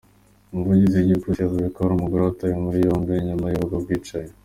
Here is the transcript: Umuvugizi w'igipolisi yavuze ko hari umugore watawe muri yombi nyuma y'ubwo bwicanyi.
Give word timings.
Umuvugizi 0.51 0.95
w'igipolisi 0.97 1.41
yavuze 1.43 1.65
ko 1.73 1.77
hari 1.83 1.93
umugore 1.95 2.21
watawe 2.23 2.53
muri 2.63 2.77
yombi 2.85 3.11
nyuma 3.27 3.45
y'ubwo 3.51 3.75
bwicanyi. 3.83 4.33